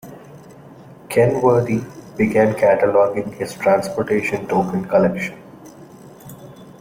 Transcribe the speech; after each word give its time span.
Kenworthy 1.09 1.83
began 2.17 2.55
cataloging 2.55 3.35
his 3.35 3.53
transportation 3.53 4.47
token 4.47 4.83
collection. 4.85 5.37